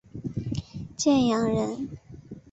[0.97, 1.87] 建阳人。